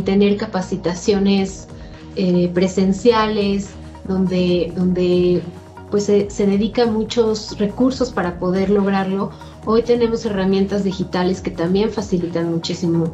tener 0.03 0.37
capacitaciones 0.37 1.67
eh, 2.15 2.49
presenciales 2.53 3.69
donde, 4.07 4.71
donde 4.75 5.41
pues 5.89 6.05
se, 6.05 6.29
se 6.29 6.45
dedican 6.45 6.93
muchos 6.93 7.57
recursos 7.57 8.11
para 8.11 8.39
poder 8.39 8.69
lograrlo. 8.69 9.31
Hoy 9.65 9.81
tenemos 9.81 10.25
herramientas 10.25 10.83
digitales 10.83 11.41
que 11.41 11.51
también 11.51 11.89
facilitan 11.89 12.51
muchísimo 12.51 13.13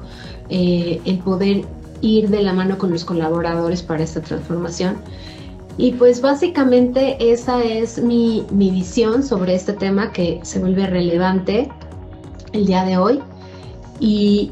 eh, 0.50 1.02
el 1.06 1.20
poder 1.20 1.66
ir 2.02 2.30
de 2.30 2.44
la 2.44 2.54
mano 2.54 2.78
con 2.78 2.92
los 2.92 3.06
colaboradores 3.06 3.82
para 3.82 4.04
esta 4.04 4.22
transformación. 4.22 4.98
Y 5.78 5.92
pues 5.94 6.22
básicamente 6.22 7.18
esa 7.32 7.62
es 7.64 8.02
mi, 8.02 8.46
visión 8.52 9.24
sobre 9.24 9.56
este 9.56 9.74
tema 9.74 10.12
que 10.12 10.40
se 10.44 10.60
vuelve 10.60 10.88
relevante 10.88 11.70
el 12.54 12.66
día 12.66 12.86
de 12.86 12.98
hoy. 12.98 13.22
Y, 14.00 14.52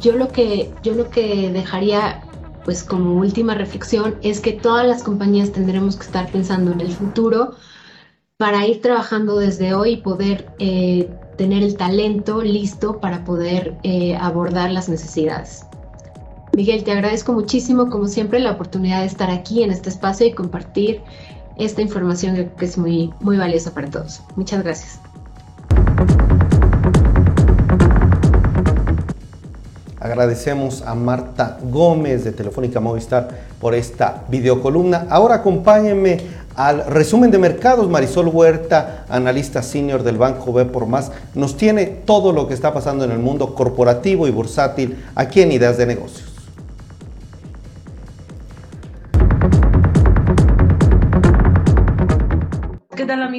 yo, 0.00 0.12
lo 0.12 0.28
que, 0.28 0.72
yo 0.82 0.94
lo 0.94 1.10
que 1.10 1.50
dejaría 1.50 2.22
pues 2.64 2.84
como 2.84 3.14
última 3.14 3.54
reflexión 3.54 4.16
es 4.22 4.40
que 4.40 4.52
todas 4.52 4.86
las 4.86 5.02
compañías 5.02 5.50
tendremos 5.50 5.96
que 5.96 6.04
estar 6.04 6.30
pensando 6.30 6.72
en 6.72 6.80
el 6.80 6.92
futuro 6.92 7.52
para 8.36 8.66
ir 8.66 8.80
trabajando 8.80 9.36
desde 9.36 9.74
hoy 9.74 9.92
y 9.92 9.96
poder 9.98 10.50
eh, 10.58 11.08
tener 11.36 11.62
el 11.62 11.76
talento 11.76 12.42
listo 12.42 13.00
para 13.00 13.24
poder 13.24 13.76
eh, 13.82 14.16
abordar 14.16 14.70
las 14.70 14.88
necesidades. 14.88 15.64
Miguel, 16.56 16.82
te 16.82 16.92
agradezco 16.92 17.32
muchísimo, 17.32 17.88
como 17.90 18.08
siempre, 18.08 18.40
la 18.40 18.50
oportunidad 18.50 19.00
de 19.00 19.06
estar 19.06 19.30
aquí 19.30 19.62
en 19.62 19.70
este 19.70 19.88
espacio 19.88 20.26
y 20.26 20.32
compartir 20.32 21.00
esta 21.56 21.80
información 21.80 22.50
que 22.58 22.64
es 22.64 22.76
muy, 22.76 23.12
muy 23.20 23.36
valiosa 23.36 23.72
para 23.72 23.88
todos. 23.88 24.22
Muchas 24.34 24.62
gracias. 24.64 24.98
Agradecemos 30.00 30.82
a 30.82 30.94
Marta 30.94 31.58
Gómez 31.62 32.24
de 32.24 32.32
Telefónica 32.32 32.80
Movistar 32.80 33.28
por 33.60 33.74
esta 33.74 34.24
videocolumna. 34.28 35.06
Ahora 35.10 35.36
acompáñenme 35.36 36.20
al 36.56 36.86
resumen 36.86 37.30
de 37.30 37.38
mercados. 37.38 37.88
Marisol 37.88 38.28
Huerta, 38.28 39.04
analista 39.08 39.62
senior 39.62 40.02
del 40.02 40.16
Banco 40.16 40.52
B 40.52 40.64
por 40.64 40.86
Más, 40.86 41.12
nos 41.34 41.56
tiene 41.56 41.86
todo 41.86 42.32
lo 42.32 42.48
que 42.48 42.54
está 42.54 42.72
pasando 42.72 43.04
en 43.04 43.12
el 43.12 43.18
mundo 43.18 43.54
corporativo 43.54 44.26
y 44.26 44.30
bursátil 44.30 45.04
aquí 45.14 45.42
en 45.42 45.52
Ideas 45.52 45.76
de 45.76 45.86
Negocios. 45.86 46.29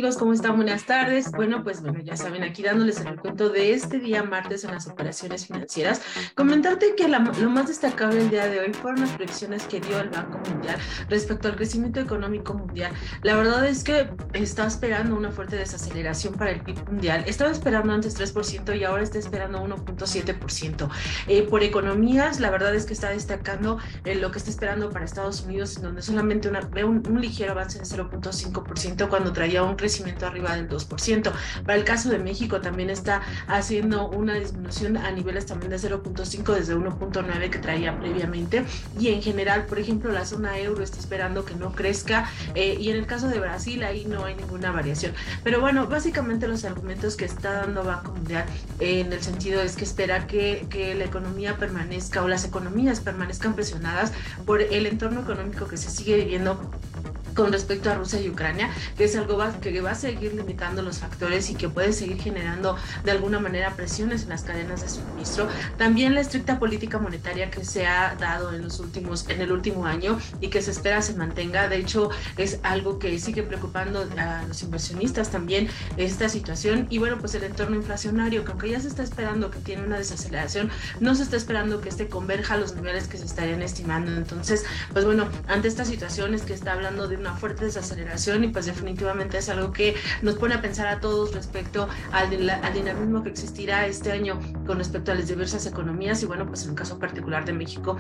Amigos? 0.02 0.18
¿Cómo 0.18 0.34
están? 0.34 0.56
Buenas 0.56 0.86
tardes. 0.86 1.30
Bueno, 1.30 1.64
pues 1.64 1.84
bueno, 1.84 2.00
ya 2.00 2.18
saben, 2.18 2.42
aquí 2.42 2.64
dándoles 2.64 3.00
el 3.02 3.20
cuento 3.20 3.50
de 3.50 3.74
este 3.74 4.00
día 4.00 4.24
martes 4.24 4.64
en 4.64 4.72
las 4.72 4.88
operaciones 4.88 5.46
financieras. 5.46 6.02
Comentarte 6.34 6.96
que 6.98 7.08
lo 7.08 7.20
más 7.52 7.68
destacable 7.68 8.22
el 8.22 8.32
día 8.32 8.48
de 8.48 8.62
hoy 8.62 8.74
fueron 8.74 9.02
las 9.02 9.12
predicciones 9.12 9.64
que 9.66 9.80
dio 9.80 10.00
el 10.00 10.10
Banco 10.10 10.40
Mundial 10.50 10.80
respecto 11.08 11.50
al 11.50 11.56
crecimiento 11.56 12.00
económico 12.00 12.56
mundial. 12.56 12.92
La 13.22 13.36
verdad 13.36 13.64
es 13.68 13.84
que 13.84 14.10
estaba 14.34 14.68
esperando 14.68 15.16
una 15.16 15.30
fuerte 15.30 15.56
desaceleración 15.56 16.34
para 16.34 16.50
el 16.50 16.62
PIB 16.62 16.84
mundial. 16.90 17.24
Estaba 17.28 17.52
esperando 17.52 17.94
antes 17.94 18.20
3% 18.20 18.76
y 18.76 18.84
ahora 18.84 19.04
está 19.04 19.20
esperando 19.20 19.64
1.7%. 19.64 20.90
Eh, 21.28 21.44
por 21.44 21.62
economías, 21.62 22.40
la 22.40 22.50
verdad 22.50 22.74
es 22.74 22.88
que 22.88 22.94
está 22.94 23.10
destacando 23.10 23.78
eh, 24.06 24.16
lo 24.16 24.32
que 24.32 24.40
está 24.40 24.50
esperando 24.50 24.90
para 24.90 25.06
Estados 25.06 25.44
Unidos, 25.44 25.78
en 25.78 25.84
donde 25.84 26.02
solamente 26.02 26.50
una, 26.50 26.68
un, 26.88 27.04
un 27.08 27.22
ligero 27.22 27.52
avance 27.52 27.78
de 27.78 27.86
0.5% 27.86 29.08
cuando 29.08 29.32
traía 29.32 29.62
un 29.62 29.76
crecimiento 29.76 29.91
arriba 30.26 30.56
del 30.56 30.70
2%. 30.70 31.32
Para 31.66 31.78
el 31.78 31.84
caso 31.84 32.10
de 32.10 32.20
México 32.20 32.62
también 32.62 32.90
está 32.90 33.22
haciendo 33.48 34.10
una 34.10 34.36
disminución 34.36 34.98
a 34.98 35.12
niveles 35.12 35.46
también 35.46 35.72
de 35.72 35.78
0.5 35.78 36.54
desde 36.54 36.76
1.9 36.76 37.50
que 37.50 37.60
traía 37.60 37.98
previamente 37.98 38.66
y 39.00 39.10
en 39.10 39.22
general, 39.22 39.66
por 39.66 39.80
ejemplo, 39.80 40.12
la 40.12 40.26
zona 40.26 40.58
euro 40.60 40.84
está 40.84 41.00
esperando 41.00 41.46
que 41.46 41.56
no 41.56 41.74
crezca 41.74 42.30
eh, 42.56 42.78
y 42.80 42.90
en 42.90 42.98
el 42.98 43.06
caso 43.06 43.28
de 43.28 43.40
Brasil 43.40 43.84
ahí 43.84 44.06
no 44.06 44.26
hay 44.26 44.36
ninguna 44.36 44.72
variación. 44.72 45.14
Pero 45.44 45.60
bueno, 45.60 45.88
básicamente 45.88 46.48
los 46.48 46.66
argumentos 46.66 47.16
que 47.16 47.26
está 47.26 47.54
dando 47.54 47.84
Banco 47.84 48.14
Mundial 48.14 48.46
en 48.80 49.12
el 49.12 49.22
sentido 49.22 49.62
es 49.62 49.76
que 49.76 49.84
espera 49.84 50.28
que, 50.28 50.68
que 50.70 50.96
la 50.96 51.06
economía 51.06 51.58
permanezca 51.58 52.24
o 52.24 52.28
las 52.28 52.46
economías 52.46 53.00
permanezcan 53.00 53.56
presionadas 53.56 54.14
por 54.46 54.62
el 54.62 54.86
entorno 54.86 55.22
económico 55.22 55.68
que 55.68 55.78
se 55.78 55.90
sigue 55.90 56.18
viviendo 56.18 56.60
con 57.36 57.52
respecto 57.52 57.90
a 57.92 57.96
Rusia 57.96 58.22
y 58.22 58.30
Ucrania, 58.30 58.70
que 58.98 59.06
es 59.06 59.16
algo 59.16 59.40
que 59.62 59.82
va 59.82 59.92
a 59.92 59.96
seguir 59.96 60.34
limitando 60.34 60.82
los 60.82 61.00
factores 61.00 61.50
y 61.50 61.56
que 61.56 61.70
puede 61.70 61.94
seguir 61.94 62.22
generando 62.22 62.76
de 63.04 63.12
alguna 63.12 63.40
manera 63.40 63.76
presiones 63.76 64.24
en 64.24 64.30
las 64.30 64.44
cadenas 64.44 64.82
de 64.82 64.90
suministro. 64.90 65.48
También 65.78 66.14
la 66.16 66.22
estricta 66.22 66.60
política 66.60 67.00
monetaria 67.00 67.50
que 67.50 67.64
se 67.64 67.88
ha 67.88 68.16
dado 68.16 68.54
en 68.54 68.64
los 68.64 68.80
últimos 68.80 69.28
en 69.30 69.42
el 69.42 69.52
último 69.52 69.86
año 69.86 70.20
y 70.40 70.50
que 70.50 70.62
se 70.62 70.72
espera 70.72 71.02
se 71.02 71.14
mantenga, 71.14 71.68
de 71.68 71.78
hecho 71.78 72.10
es 72.38 72.60
algo 72.64 73.00
que 73.00 73.18
sigue 73.20 73.44
preocupando 73.44 74.08
a 74.18 74.44
los 74.48 74.62
inversionistas 74.64 75.30
también 75.30 75.70
esta 75.98 76.30
situación 76.30 76.88
y 76.90 76.98
bueno, 76.98 77.18
pues 77.20 77.36
el 77.36 77.44
entorno 77.44 77.76
inflacionario 77.76 78.44
que 78.44 78.52
aunque 78.52 78.70
ya 78.70 78.80
se 78.80 78.88
está 78.88 79.04
esperando 79.04 79.52
que 79.52 79.60
tiene 79.60 79.84
una 79.86 79.98
desaceleración, 79.98 80.70
no 81.00 81.16
se 81.16 81.24
está 81.24 81.38
esperando 81.38 81.82
que 81.82 81.90
este 81.90 82.08
converja 82.08 82.56
a 82.56 82.58
los 82.58 82.76
niveles 82.76 83.08
que 83.08 83.18
se 83.18 83.26
estarían 83.26 83.62
estimando. 83.62 84.12
Entonces, 84.12 84.66
pues 84.94 85.06
bueno, 85.06 85.28
ante 85.48 85.68
esta 85.68 85.86
situación 85.86 86.34
es 86.34 86.44
que 86.44 86.54
está 86.54 86.74
hablando 86.74 87.08
de 87.08 87.18
una 87.22 87.36
fuerte 87.36 87.66
desaceleración 87.66 88.44
y 88.44 88.48
pues 88.50 88.66
definitivamente 88.66 89.38
es 89.38 89.50
algo 89.50 89.72
que 89.72 89.96
nos 90.22 90.36
pone 90.36 90.56
a 90.56 90.62
pensar 90.62 90.88
a 90.88 91.00
todos 91.00 91.34
respecto 91.34 91.88
al, 92.12 92.30
dinamismo 92.74 93.24
que 93.24 93.30
existirá 93.30 93.86
este 93.88 94.12
año 94.12 94.40
con 94.66 94.80
respecto 94.80 95.12
a 95.12 95.16
las 95.16 95.28
diversas 95.28 95.66
economías 95.66 96.22
y 96.24 96.26
bueno, 96.26 96.46
pues 96.48 96.64
en 96.64 96.72
el 96.72 96.76
caso 96.76 97.00
particular 97.00 97.46
de 97.46 97.54
México 97.54 97.98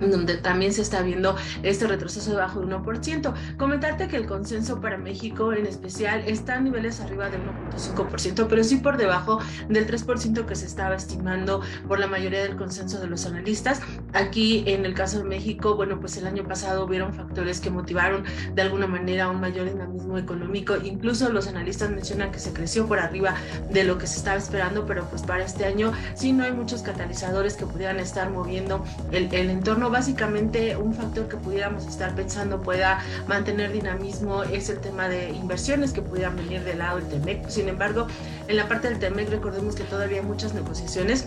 donde 0.00 0.36
también 0.36 0.72
se 0.72 0.82
está 0.82 1.02
viendo 1.02 1.36
este 1.62 1.86
retroceso 1.86 2.30
debajo 2.30 2.60
de 2.60 2.74
1%. 2.74 3.34
Comentarte 3.56 4.08
que 4.08 4.16
el 4.16 4.26
consenso 4.26 4.80
para 4.80 4.96
México 4.96 5.52
en 5.52 5.66
especial 5.66 6.22
está 6.26 6.56
a 6.56 6.60
niveles 6.60 7.00
arriba 7.00 7.30
de 7.30 7.38
1.5%, 7.38 8.46
pero 8.48 8.64
sí 8.64 8.76
por 8.76 8.96
debajo 8.96 9.40
del 9.68 9.86
3% 9.86 10.46
que 10.46 10.54
se 10.54 10.66
estaba 10.66 10.94
estimando 10.94 11.60
por 11.88 11.98
la 11.98 12.06
mayoría 12.06 12.42
del 12.42 12.56
consenso 12.56 13.00
de 13.00 13.06
los 13.06 13.26
analistas. 13.26 13.80
Aquí 14.12 14.64
en 14.66 14.84
el 14.84 14.94
caso 14.94 15.18
de 15.18 15.24
México, 15.24 15.76
bueno, 15.76 16.00
pues 16.00 16.16
el 16.16 16.26
año 16.26 16.44
pasado 16.46 16.84
hubieron 16.84 17.12
factores 17.14 17.60
que 17.60 17.70
motivaron 17.70 18.24
de 18.54 18.62
alguna 18.62 18.86
manera 18.86 19.28
un 19.28 19.40
mayor 19.40 19.68
dinamismo 19.68 20.18
económico. 20.18 20.76
Incluso 20.82 21.30
los 21.32 21.46
analistas 21.46 21.90
mencionan 21.90 22.30
que 22.30 22.38
se 22.38 22.52
creció 22.52 22.86
por 22.86 22.98
arriba 22.98 23.34
de 23.70 23.84
lo 23.84 23.98
que 23.98 24.06
se 24.06 24.18
estaba 24.18 24.36
esperando, 24.36 24.86
pero 24.86 25.04
pues 25.08 25.22
para 25.22 25.44
este 25.44 25.64
año 25.64 25.92
sí 26.14 26.32
no 26.32 26.44
hay 26.44 26.52
muchos 26.52 26.82
catalizadores 26.82 27.54
que 27.56 27.66
pudieran 27.66 28.00
estar 28.00 28.30
moviendo 28.30 28.84
el, 29.12 29.32
el 29.32 29.50
entorno 29.50 29.90
básicamente 29.94 30.76
un 30.76 30.92
factor 30.92 31.28
que 31.28 31.36
pudiéramos 31.36 31.86
estar 31.86 32.16
pensando 32.16 32.60
pueda 32.60 32.98
mantener 33.28 33.70
dinamismo 33.70 34.42
es 34.42 34.68
el 34.68 34.80
tema 34.80 35.08
de 35.08 35.30
inversiones 35.30 35.92
que 35.92 36.02
pudieran 36.02 36.34
venir 36.34 36.64
del 36.64 36.78
lado 36.78 36.96
del 36.96 37.06
TEMEC. 37.06 37.48
Sin 37.48 37.68
embargo, 37.68 38.08
en 38.48 38.56
la 38.56 38.66
parte 38.66 38.88
del 38.88 38.98
TEMEC 38.98 39.30
recordemos 39.30 39.76
que 39.76 39.84
todavía 39.84 40.18
hay 40.18 40.26
muchas 40.26 40.52
negociaciones 40.52 41.26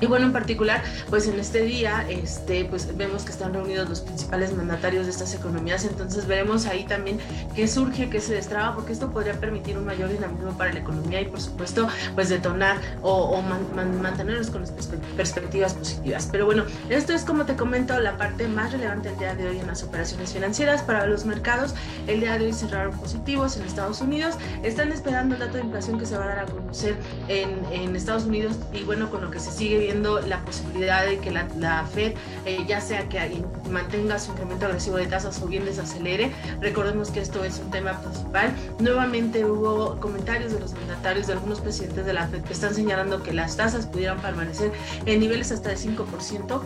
y 0.00 0.06
bueno, 0.06 0.26
en 0.26 0.32
particular, 0.32 0.82
pues 1.10 1.28
en 1.28 1.38
este 1.38 1.62
día, 1.62 2.06
este, 2.08 2.64
pues 2.64 2.96
vemos 2.96 3.24
que 3.24 3.32
están 3.32 3.52
reunidos 3.52 3.88
los 3.88 4.00
principales 4.00 4.54
mandatarios 4.54 5.04
de 5.04 5.12
estas 5.12 5.34
economías, 5.34 5.84
entonces 5.84 6.26
veremos 6.26 6.66
ahí 6.66 6.84
también 6.84 7.18
qué 7.54 7.68
surge, 7.68 8.08
qué 8.08 8.20
se 8.20 8.34
destraba, 8.34 8.74
porque 8.74 8.92
esto 8.92 9.10
podría 9.10 9.34
permitir 9.34 9.76
un 9.76 9.84
mayor 9.84 10.10
dinamismo 10.10 10.56
para 10.56 10.72
la 10.72 10.80
economía 10.80 11.20
y 11.20 11.26
por 11.26 11.40
supuesto, 11.40 11.88
pues 12.14 12.30
detonar 12.30 12.78
o, 13.02 13.42
mantenernos 13.42 14.50
con 14.50 14.62
las 14.62 14.70
perspectivas 15.16 15.74
positivas. 15.74 16.28
Pero 16.32 16.46
bueno, 16.46 16.64
esto 16.88 17.12
es 17.12 17.24
como 17.24 17.44
te 17.44 17.56
comento 17.56 17.98
la 18.00 18.16
parte 18.16 18.48
más 18.48 18.72
relevante 18.72 19.10
del 19.10 19.18
día 19.18 19.34
de 19.34 19.48
hoy 19.48 19.58
en 19.58 19.66
las 19.66 19.82
operaciones 19.82 20.32
financieras 20.32 20.82
para 20.82 21.06
los 21.06 21.26
mercados. 21.26 21.74
El 22.06 22.20
día 22.20 22.38
de 22.38 22.46
hoy 22.46 22.52
cerraron 22.52 22.96
positivos 22.98 23.56
en 23.56 23.64
Estados 23.64 24.00
Unidos, 24.00 24.36
están 24.62 24.92
esperando 24.92 25.34
el 25.34 25.40
dato 25.40 25.58
de 25.58 25.64
inflación 25.64 25.98
que 25.98 26.06
se 26.06 26.16
va 26.16 26.24
a 26.24 26.28
dar 26.28 26.38
a 26.40 26.46
conocer 26.46 26.96
en, 27.28 27.50
en 27.70 27.94
Estados 27.94 28.24
Unidos 28.24 28.56
y 28.72 28.84
bueno, 28.84 29.10
con 29.10 29.20
lo 29.20 29.30
que 29.30 29.38
se 29.38 29.50
sigue 29.50 29.78
viendo 29.78 29.89
la 29.94 30.40
posibilidad 30.44 31.04
de 31.04 31.18
que 31.18 31.30
la, 31.30 31.86
Fed, 31.92 32.14
eh, 32.44 32.64
ya 32.66 32.80
sea 32.80 33.08
que 33.08 33.42
mantenga 33.70 34.18
su 34.18 34.32
incremento 34.32 34.66
agresivo 34.66 34.96
de 34.96 35.06
tasas 35.06 35.40
o 35.42 35.46
bien 35.46 35.64
desacelere. 35.64 36.32
Recordemos 36.60 37.10
que 37.10 37.20
esto 37.20 37.44
es 37.44 37.58
un 37.58 37.70
tema 37.70 38.00
principal. 38.00 38.52
Nuevamente 38.78 39.44
hubo 39.44 39.98
comentarios 40.00 40.52
de 40.52 40.60
los 40.60 40.72
mandatarios 40.74 41.26
de 41.26 41.34
algunos 41.34 41.60
presidentes 41.60 42.04
de 42.04 42.12
la 42.12 42.26
Fed 42.28 42.42
que 42.42 42.52
están 42.52 42.74
señalando 42.74 43.22
que 43.22 43.32
las 43.32 43.56
tasas 43.56 43.86
pudieran 43.86 44.20
permanecer 44.20 44.72
en 45.06 45.20
niveles 45.20 45.52
hasta 45.52 45.70
de 45.70 45.76
5% 45.76 46.60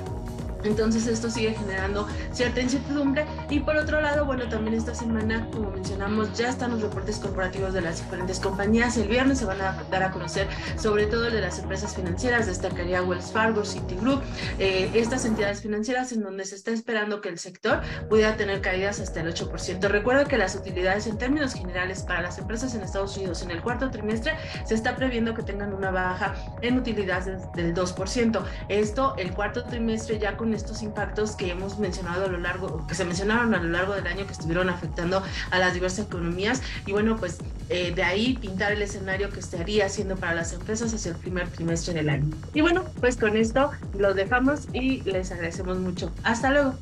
entonces 0.65 1.07
esto 1.07 1.31
sigue 1.31 1.55
generando 1.55 2.09
cierta 2.33 2.61
incertidumbre 2.61 3.27
y 3.51 3.61
por 3.61 3.77
otro 3.77 4.01
lado, 4.01 4.25
bueno, 4.25 4.49
también 4.49 4.75
esta 4.75 4.95
semana, 4.95 5.49
como 5.53 5.71
mencionamos, 5.71 6.37
ya 6.37 6.49
están 6.49 6.73
los 6.73 6.83
reportes 6.83 7.19
corporativos 7.19 7.73
de 7.73 7.81
las 7.81 8.03
diferentes 8.03 8.41
compañías. 8.41 8.97
El 8.97 9.09
viernes 9.09 9.39
se 9.39 9.45
van 9.45 9.61
a 9.61 9.83
dar 9.91 10.03
a 10.03 10.11
conocer 10.11 10.49
sobre 10.77 11.07
todo 11.07 11.27
el 11.27 11.35
de 11.35 11.41
las 11.41 11.59
empresas 11.59 11.95
financieras, 11.95 12.47
destacaría 12.47 13.03
Wells 13.03 13.31
Fargo, 13.31 13.65
Citigroup, 13.65 14.23
eh, 14.59 14.91
estas 14.95 15.25
entidades 15.25 15.61
financieras 15.61 16.13
en 16.13 16.23
donde 16.23 16.45
se 16.45 16.55
está 16.55 16.71
esperando 16.71 17.21
que 17.21 17.29
el 17.29 17.39
sector 17.39 17.81
pudiera 18.09 18.37
tener 18.37 18.61
caídas 18.61 19.01
hasta 19.01 19.21
el 19.21 19.33
8%. 19.35 19.89
Recuerda 19.89 20.25
que 20.25 20.39
las 20.39 20.55
utilidades 20.55 21.07
en 21.07 21.19
términos 21.19 21.55
generales 21.55 22.03
para 22.03 22.23
las 22.23 22.39
empresas 22.39 22.75
en 22.75 22.83
Estados 22.83 23.17
Unidos 23.17 23.43
en 23.43 23.51
el 23.51 23.63
cuarto 23.63 23.91
trimestre 23.91 24.35
se 24.65 24.75
está 24.75 24.97
previendo 24.97 25.35
que 25.35 25.43
tengan 25.43 25.73
una 25.75 25.91
baja 25.91 26.35
en 26.63 26.79
utilidades 26.79 27.53
del 27.53 27.75
2%. 27.75 28.43
Esto 28.69 29.15
el 29.17 29.33
cuarto 29.33 29.65
trimestre 29.65 30.19
ya 30.19 30.37
con 30.37 30.54
estos 30.55 30.83
impactos 30.83 31.33
que 31.33 31.51
hemos 31.51 31.79
mencionado 31.79 32.25
a 32.25 32.29
lo 32.29 32.39
largo, 32.39 32.87
que 32.87 32.95
se 32.95 33.05
mencionaron 33.05 33.55
a 33.55 33.59
lo 33.59 33.69
largo 33.69 33.95
del 33.95 34.07
año 34.07 34.27
que 34.27 34.33
estuvieron 34.33 34.69
afectando 34.69 35.23
a 35.51 35.59
las 35.59 35.75
diversas 35.75 36.07
economías 36.07 36.63
y 36.87 36.93
bueno, 36.93 37.17
pues 37.17 37.39
eh, 37.69 37.93
de 37.95 38.03
ahí 38.03 38.37
pintar 38.41 38.73
el 38.73 38.83
escenario 38.83 39.31
que 39.31 39.41
estaría 39.41 39.87
haciendo 39.87 40.17
para 40.17 40.35
las 40.35 40.53
empresas 40.53 40.93
hacia 40.93 41.13
el 41.13 41.17
primer 41.17 41.49
trimestre 41.49 41.95
del 41.95 42.09
año. 42.09 42.31
Y 42.53 42.61
bueno, 42.61 42.85
pues 43.01 43.17
con 43.17 43.37
esto 43.37 43.71
los 43.99 44.15
dejamos 44.15 44.69
y 44.73 45.03
les 45.03 45.31
agradecemos 45.33 45.79
mucho. 45.79 46.13
Hasta 46.23 46.51
luego. 46.51 46.75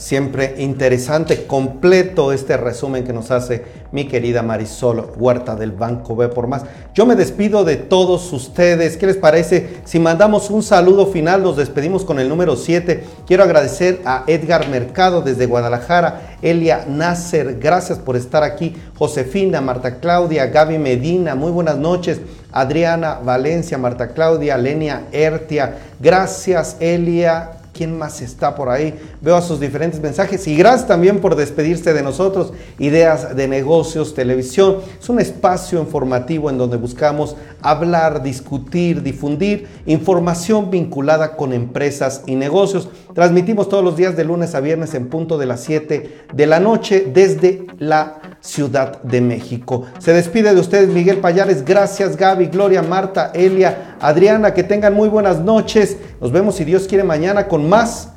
Siempre 0.00 0.54
interesante, 0.56 1.46
completo 1.46 2.32
este 2.32 2.56
resumen 2.56 3.04
que 3.04 3.12
nos 3.12 3.30
hace 3.30 3.62
mi 3.92 4.08
querida 4.08 4.42
Marisol 4.42 5.12
Huerta 5.18 5.56
del 5.56 5.72
Banco 5.72 6.16
B 6.16 6.28
por 6.28 6.46
más. 6.46 6.62
Yo 6.94 7.04
me 7.04 7.16
despido 7.16 7.64
de 7.64 7.76
todos 7.76 8.32
ustedes. 8.32 8.96
¿Qué 8.96 9.06
les 9.06 9.18
parece? 9.18 9.80
Si 9.84 9.98
mandamos 9.98 10.48
un 10.48 10.62
saludo 10.62 11.08
final, 11.08 11.42
nos 11.42 11.58
despedimos 11.58 12.06
con 12.06 12.18
el 12.18 12.30
número 12.30 12.56
7. 12.56 13.04
Quiero 13.26 13.42
agradecer 13.42 14.00
a 14.06 14.24
Edgar 14.26 14.70
Mercado 14.70 15.20
desde 15.20 15.44
Guadalajara, 15.44 16.38
Elia 16.40 16.86
Nasser, 16.88 17.58
gracias 17.58 17.98
por 17.98 18.16
estar 18.16 18.42
aquí, 18.42 18.74
Josefina, 18.96 19.60
Marta 19.60 20.00
Claudia, 20.00 20.46
Gaby 20.46 20.78
Medina, 20.78 21.34
muy 21.34 21.52
buenas 21.52 21.76
noches. 21.76 22.22
Adriana 22.52 23.20
Valencia, 23.22 23.76
Marta 23.76 24.08
Claudia, 24.08 24.56
Lenia 24.56 25.02
Ertia, 25.12 25.76
gracias 26.00 26.78
Elia, 26.80 27.59
¿Quién 27.80 27.96
más 27.96 28.20
está 28.20 28.54
por 28.54 28.68
ahí? 28.68 28.94
Veo 29.22 29.36
a 29.36 29.40
sus 29.40 29.58
diferentes 29.58 30.02
mensajes 30.02 30.46
y 30.46 30.54
gracias 30.54 30.86
también 30.86 31.18
por 31.18 31.34
despedirse 31.34 31.94
de 31.94 32.02
nosotros. 32.02 32.52
Ideas 32.78 33.34
de 33.34 33.48
negocios, 33.48 34.12
televisión. 34.12 34.80
Es 35.00 35.08
un 35.08 35.18
espacio 35.18 35.80
informativo 35.80 36.50
en 36.50 36.58
donde 36.58 36.76
buscamos 36.76 37.36
hablar, 37.62 38.22
discutir, 38.22 39.02
difundir 39.02 39.66
información 39.86 40.70
vinculada 40.70 41.38
con 41.38 41.54
empresas 41.54 42.22
y 42.26 42.34
negocios. 42.34 42.90
Transmitimos 43.14 43.70
todos 43.70 43.82
los 43.82 43.96
días 43.96 44.14
de 44.14 44.24
lunes 44.24 44.54
a 44.54 44.60
viernes 44.60 44.92
en 44.92 45.08
punto 45.08 45.38
de 45.38 45.46
las 45.46 45.62
7 45.62 46.26
de 46.34 46.46
la 46.46 46.60
noche 46.60 47.10
desde 47.10 47.66
la 47.78 48.19
Ciudad 48.40 49.02
de 49.02 49.20
México. 49.20 49.84
Se 49.98 50.12
despide 50.12 50.54
de 50.54 50.60
ustedes 50.60 50.88
Miguel 50.88 51.18
Payares. 51.18 51.64
Gracias 51.64 52.16
Gaby, 52.16 52.46
Gloria, 52.46 52.82
Marta, 52.82 53.30
Elia, 53.34 53.96
Adriana. 54.00 54.54
Que 54.54 54.62
tengan 54.62 54.94
muy 54.94 55.08
buenas 55.08 55.40
noches. 55.40 55.96
Nos 56.20 56.32
vemos 56.32 56.56
si 56.56 56.64
Dios 56.64 56.86
quiere 56.86 57.04
mañana 57.04 57.48
con 57.48 57.68
más 57.68 58.10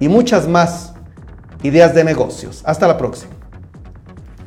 y 0.00 0.08
muchas 0.08 0.48
más 0.48 0.92
ideas 1.62 1.94
de 1.94 2.04
negocios. 2.04 2.62
Hasta 2.64 2.86
la 2.86 2.96
próxima. 2.96 3.37